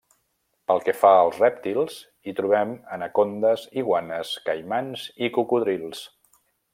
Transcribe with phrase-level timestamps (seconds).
[0.69, 1.97] Pel que fa als rèptils,
[2.29, 6.03] hi trobem anacondes, iguanes, caimans i cocodrils.